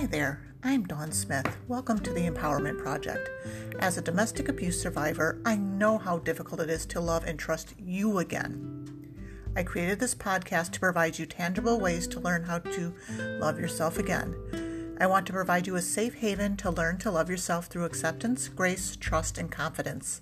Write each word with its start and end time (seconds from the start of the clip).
there, 0.00 0.40
I'm 0.64 0.84
Dawn 0.84 1.12
Smith. 1.12 1.56
Welcome 1.68 2.00
to 2.00 2.12
the 2.12 2.28
Empowerment 2.28 2.82
Project. 2.82 3.30
As 3.78 3.96
a 3.96 4.02
domestic 4.02 4.48
abuse 4.48 4.80
survivor, 4.80 5.40
I 5.46 5.56
know 5.56 5.96
how 5.96 6.18
difficult 6.18 6.60
it 6.60 6.70
is 6.70 6.84
to 6.86 7.00
love 7.00 7.24
and 7.24 7.38
trust 7.38 7.74
you 7.78 8.18
again. 8.18 9.14
I 9.54 9.62
created 9.62 10.00
this 10.00 10.14
podcast 10.14 10.72
to 10.72 10.80
provide 10.80 11.18
you 11.18 11.26
tangible 11.26 11.78
ways 11.78 12.08
to 12.08 12.20
learn 12.20 12.42
how 12.42 12.58
to 12.58 12.92
love 13.38 13.60
yourself 13.60 13.96
again. 13.98 14.96
I 14.98 15.06
want 15.06 15.26
to 15.28 15.32
provide 15.32 15.66
you 15.66 15.76
a 15.76 15.82
safe 15.82 16.14
haven 16.14 16.56
to 16.58 16.70
learn 16.70 16.98
to 16.98 17.10
love 17.10 17.30
yourself 17.30 17.66
through 17.66 17.84
acceptance, 17.84 18.48
grace, 18.48 18.96
trust, 18.96 19.38
and 19.38 19.52
confidence. 19.52 20.20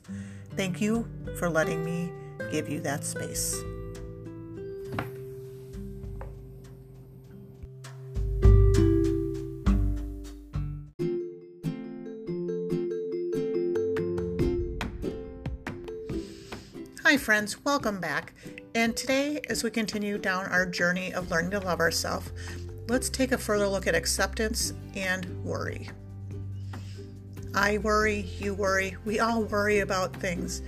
Thank 0.57 0.81
you 0.81 1.09
for 1.39 1.49
letting 1.49 1.85
me 1.85 2.13
give 2.53 2.69
you 2.69 2.81
that 2.81 3.03
space. 3.03 3.63
Hi, 17.11 17.17
friends, 17.17 17.65
welcome 17.65 18.01
back. 18.01 18.35
And 18.77 18.97
today, 18.97 19.41
as 19.49 19.65
we 19.65 19.71
continue 19.73 20.17
down 20.17 20.47
our 20.47 20.65
journey 20.65 21.13
of 21.13 21.29
learning 21.29 21.51
to 21.51 21.59
love 21.59 21.81
ourselves, 21.81 22.31
let's 22.89 23.11
take 23.11 23.33
a 23.33 23.37
further 23.37 23.67
look 23.67 23.89
at 23.89 23.97
acceptance 23.97 24.75
and 24.95 25.27
worry. 25.45 25.91
I 27.53 27.79
worry, 27.79 28.29
you 28.39 28.55
worry, 28.55 28.97
we 29.05 29.19
all 29.19 29.43
worry 29.43 29.81
about 29.81 30.15
things, 30.15 30.63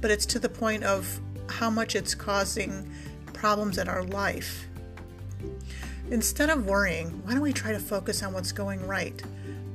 but 0.00 0.12
it's 0.12 0.24
to 0.26 0.38
the 0.38 0.48
point 0.48 0.84
of 0.84 1.20
how 1.48 1.68
much 1.68 1.96
it's 1.96 2.14
causing 2.14 2.88
problems 3.32 3.76
in 3.76 3.88
our 3.88 4.04
life. 4.04 4.68
Instead 6.12 6.48
of 6.48 6.64
worrying, 6.64 7.08
why 7.24 7.32
don't 7.32 7.40
we 7.40 7.52
try 7.52 7.72
to 7.72 7.80
focus 7.80 8.22
on 8.22 8.32
what's 8.32 8.52
going 8.52 8.86
right? 8.86 9.20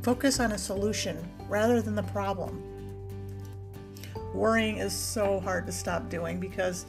Focus 0.03 0.39
on 0.39 0.53
a 0.53 0.57
solution 0.57 1.17
rather 1.49 1.81
than 1.81 1.95
the 1.95 2.03
problem 2.03 2.63
worrying 4.33 4.77
is 4.77 4.93
so 4.93 5.39
hard 5.39 5.65
to 5.67 5.71
stop 5.71 6.09
doing 6.09 6.39
because 6.39 6.85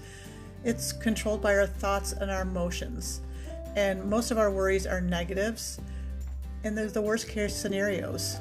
it's 0.65 0.93
controlled 0.93 1.43
by 1.43 1.55
our 1.55 1.67
thoughts 1.67 2.13
and 2.13 2.31
our 2.31 2.43
emotions. 2.43 3.21
And 3.77 4.05
most 4.05 4.31
of 4.31 4.39
our 4.39 4.51
worries 4.51 4.87
are 4.87 5.01
negatives, 5.01 5.81
and 6.63 6.77
they're 6.77 6.89
the 6.89 7.03
worst 7.03 7.29
case 7.29 7.55
scenarios. 7.55 8.39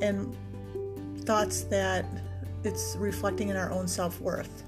And 0.00 0.34
thoughts 1.24 1.62
that 1.64 2.04
it's 2.64 2.96
reflecting 2.98 3.48
in 3.48 3.56
our 3.56 3.70
own 3.70 3.86
self 3.86 4.20
worth. 4.20 4.64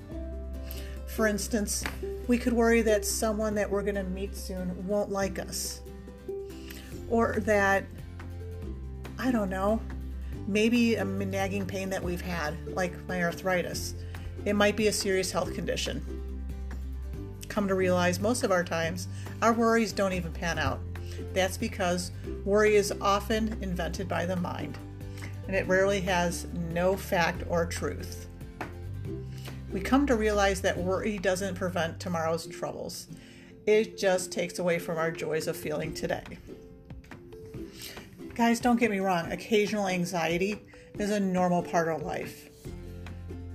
For 1.06 1.26
instance, 1.26 1.82
we 2.28 2.38
could 2.38 2.52
worry 2.52 2.82
that 2.82 3.04
someone 3.04 3.54
that 3.54 3.70
we're 3.70 3.82
going 3.82 3.94
to 3.94 4.04
meet 4.04 4.36
soon 4.36 4.86
won't 4.86 5.10
like 5.10 5.38
us. 5.38 5.80
Or 7.08 7.36
that, 7.40 7.84
I 9.18 9.30
don't 9.30 9.48
know, 9.48 9.80
maybe 10.46 10.94
a 10.94 11.04
nagging 11.04 11.66
pain 11.66 11.90
that 11.90 12.02
we've 12.02 12.20
had, 12.20 12.56
like 12.68 12.92
my 13.08 13.22
arthritis. 13.22 13.94
It 14.44 14.54
might 14.54 14.76
be 14.76 14.86
a 14.86 14.92
serious 14.92 15.32
health 15.32 15.54
condition. 15.54 16.04
Come 17.48 17.68
to 17.68 17.74
realize 17.74 18.20
most 18.20 18.42
of 18.44 18.52
our 18.52 18.64
times, 18.64 19.08
our 19.42 19.52
worries 19.52 19.92
don't 19.92 20.12
even 20.12 20.32
pan 20.32 20.58
out. 20.58 20.80
That's 21.32 21.56
because 21.56 22.12
worry 22.44 22.76
is 22.76 22.92
often 23.00 23.56
invented 23.60 24.08
by 24.08 24.26
the 24.26 24.36
mind, 24.36 24.78
and 25.46 25.56
it 25.56 25.66
rarely 25.66 26.00
has 26.02 26.46
no 26.72 26.96
fact 26.96 27.44
or 27.48 27.66
truth. 27.66 28.28
We 29.72 29.80
come 29.80 30.06
to 30.06 30.16
realize 30.16 30.60
that 30.60 30.76
worry 30.76 31.18
doesn't 31.18 31.54
prevent 31.54 31.98
tomorrow's 31.98 32.46
troubles, 32.46 33.08
it 33.66 33.98
just 33.98 34.30
takes 34.30 34.60
away 34.60 34.78
from 34.78 34.96
our 34.96 35.10
joys 35.10 35.48
of 35.48 35.56
feeling 35.56 35.92
today. 35.92 36.22
Guys, 38.36 38.60
don't 38.60 38.78
get 38.78 38.90
me 38.90 38.98
wrong, 38.98 39.32
occasional 39.32 39.88
anxiety 39.88 40.60
is 40.98 41.08
a 41.08 41.18
normal 41.18 41.62
part 41.62 41.88
of 41.88 42.02
life. 42.02 42.50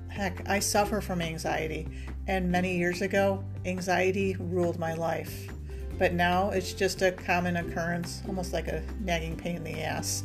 Heck, 0.08 0.50
I 0.50 0.58
suffer 0.58 1.02
from 1.02 1.22
anxiety, 1.22 1.88
and 2.25 2.52
many 2.52 2.80
years 2.80 3.03
ago, 3.03 3.44
anxiety 3.64 4.36
ruled 4.40 4.80
my 4.80 4.96
life. 4.96 5.53
But 6.00 6.16
now 6.16 6.50
it's 6.50 6.74
just 6.74 7.03
a 7.03 7.12
common 7.12 7.58
occurrence, 7.58 8.24
almost 8.28 8.53
like 8.53 8.70
a 8.70 8.81
nagging 9.02 9.38
pain 9.38 9.58
in 9.58 9.64
the 9.64 9.84
ass. 9.84 10.24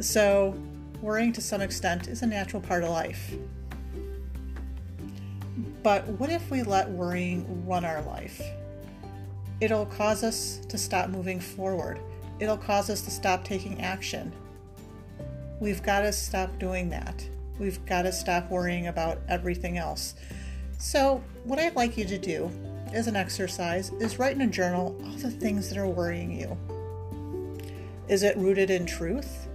So, 0.00 0.54
worrying 1.02 1.34
to 1.34 1.42
some 1.42 1.60
extent 1.60 2.08
is 2.08 2.22
a 2.22 2.26
natural 2.26 2.62
part 2.62 2.84
of 2.84 2.88
life. 2.88 3.34
But 5.82 6.06
what 6.06 6.30
if 6.30 6.50
we 6.50 6.62
let 6.62 6.88
worrying 6.88 7.66
run 7.66 7.84
our 7.84 8.00
life? 8.00 8.40
It'll 9.60 9.84
cause 9.84 10.24
us 10.24 10.56
to 10.70 10.78
stop 10.78 11.10
moving 11.10 11.38
forward 11.38 12.00
it'll 12.40 12.56
cause 12.56 12.90
us 12.90 13.02
to 13.02 13.10
stop 13.10 13.44
taking 13.44 13.80
action. 13.80 14.32
We've 15.60 15.82
got 15.82 16.00
to 16.02 16.12
stop 16.12 16.58
doing 16.58 16.90
that. 16.90 17.28
We've 17.58 17.84
got 17.86 18.02
to 18.02 18.12
stop 18.12 18.50
worrying 18.50 18.86
about 18.86 19.18
everything 19.28 19.78
else. 19.78 20.14
So, 20.78 21.22
what 21.42 21.58
I'd 21.58 21.74
like 21.74 21.96
you 21.96 22.04
to 22.04 22.18
do 22.18 22.50
as 22.92 23.08
an 23.08 23.16
exercise 23.16 23.90
is 24.00 24.18
write 24.18 24.36
in 24.36 24.42
a 24.42 24.46
journal 24.46 24.96
all 25.04 25.16
the 25.16 25.30
things 25.30 25.68
that 25.68 25.78
are 25.78 25.88
worrying 25.88 26.30
you. 26.30 26.56
Is 28.08 28.22
it 28.22 28.36
rooted 28.36 28.70
in 28.70 28.86
truth? 28.86 29.48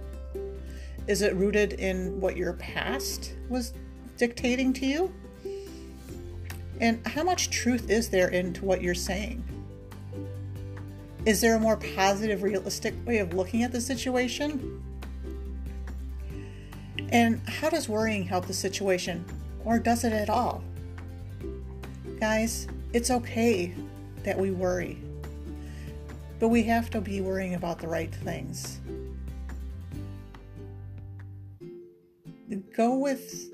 Is 1.06 1.22
it 1.22 1.34
rooted 1.34 1.74
in 1.74 2.20
what 2.20 2.36
your 2.36 2.52
past 2.54 3.34
was 3.48 3.72
dictating 4.16 4.72
to 4.74 4.86
you? 4.86 5.14
And 6.80 7.06
how 7.06 7.22
much 7.22 7.50
truth 7.50 7.88
is 7.88 8.10
there 8.10 8.28
into 8.28 8.64
what 8.64 8.82
you're 8.82 8.94
saying? 8.94 9.42
Is 11.26 11.40
there 11.40 11.56
a 11.56 11.58
more 11.60 11.78
positive, 11.78 12.42
realistic 12.42 12.94
way 13.06 13.18
of 13.18 13.32
looking 13.32 13.62
at 13.62 13.72
the 13.72 13.80
situation? 13.80 14.82
And 17.10 17.40
how 17.48 17.70
does 17.70 17.88
worrying 17.88 18.24
help 18.24 18.46
the 18.46 18.52
situation, 18.52 19.24
or 19.64 19.78
does 19.78 20.04
it 20.04 20.12
at 20.12 20.28
all? 20.28 20.62
Guys, 22.20 22.66
it's 22.92 23.10
okay 23.10 23.74
that 24.22 24.38
we 24.38 24.50
worry, 24.50 24.98
but 26.40 26.48
we 26.48 26.62
have 26.64 26.90
to 26.90 27.00
be 27.00 27.22
worrying 27.22 27.54
about 27.54 27.78
the 27.78 27.88
right 27.88 28.14
things. 28.14 28.80
Go 32.76 32.96
with 32.96 33.50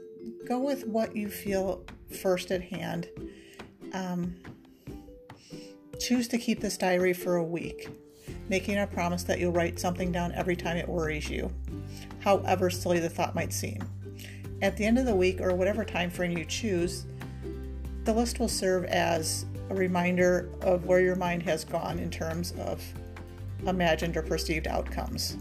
go 0.47 0.59
with 0.59 0.87
what 0.87 1.15
you 1.15 1.29
feel 1.29 1.85
first 2.21 2.51
at 2.51 2.63
hand. 2.63 3.09
Um, 3.93 4.35
Choose 6.01 6.29
to 6.29 6.39
keep 6.39 6.61
this 6.61 6.79
diary 6.79 7.13
for 7.13 7.37
a 7.37 7.45
week, 7.45 7.91
making 8.49 8.79
a 8.79 8.87
promise 8.87 9.23
that 9.25 9.39
you'll 9.39 9.53
write 9.53 9.79
something 9.79 10.11
down 10.11 10.33
every 10.33 10.57
time 10.57 10.79
it 10.79 10.89
worries 10.89 11.29
you, 11.29 11.53
however 12.21 12.71
silly 12.71 12.99
the 13.01 13.11
thought 13.11 13.35
might 13.35 13.53
seem. 13.53 13.79
At 14.63 14.79
the 14.79 14.87
end 14.87 14.99
of 14.99 15.05
the 15.05 15.15
week 15.15 15.43
or 15.43 15.55
whatever 15.55 15.85
time 15.85 16.09
frame 16.11 16.39
you 16.39 16.47
choose, 16.47 17.05
the 18.05 18.15
list 18.15 18.41
will 18.41 18.49
serve 18.49 18.87
as 18.87 19.45
a 19.69 19.75
reminder 19.75 20.49
of 20.63 20.87
where 20.87 21.03
your 21.03 21.17
mind 21.17 21.43
has 21.43 21.65
gone 21.65 21.99
in 21.99 22.11
terms 22.11 22.53
of 22.53 22.83
imagined 23.67 24.17
or 24.17 24.23
perceived 24.23 24.67
outcomes. 24.69 25.37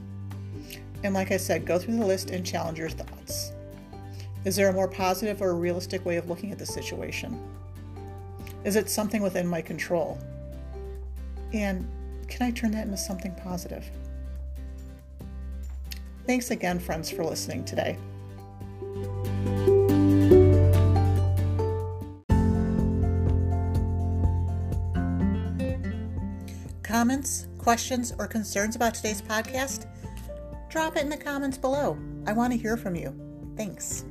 And 1.06 1.14
like 1.14 1.32
I 1.32 1.38
said, 1.38 1.66
go 1.66 1.80
through 1.80 1.96
the 1.96 2.06
list 2.06 2.32
and 2.32 2.46
challenge 2.46 2.80
your 2.80 2.90
thoughts. 2.90 3.54
Is 4.44 4.58
there 4.58 4.68
a 4.68 4.74
more 4.74 4.90
positive 4.90 5.42
or 5.42 5.56
realistic 5.56 6.06
way 6.06 6.18
of 6.18 6.28
looking 6.28 6.52
at 6.52 6.60
the 6.60 6.66
situation? 6.66 7.42
Is 8.66 8.76
it 8.76 8.90
something 8.90 9.22
within 9.22 9.48
my 9.48 9.62
control? 9.62 10.20
And 11.54 11.88
can 12.28 12.46
I 12.46 12.52
turn 12.52 12.72
that 12.72 12.86
into 12.86 12.98
something 12.98 13.34
positive? 13.36 13.90
Thanks 16.26 16.52
again, 16.52 16.80
friends, 16.80 17.10
for 17.10 17.24
listening 17.24 17.66
today. 17.66 17.98
Comments, 26.84 27.48
questions, 27.58 28.14
or 28.20 28.28
concerns 28.28 28.76
about 28.76 28.94
today's 28.94 29.22
podcast? 29.22 29.86
Drop 30.70 30.96
it 30.96 31.04
in 31.04 31.10
the 31.10 31.18
comments 31.18 31.58
below. 31.58 31.98
I 32.28 32.34
want 32.34 32.52
to 32.54 32.60
hear 32.60 32.78
from 32.78 32.96
you. 32.96 33.14
Thanks. 33.56 34.06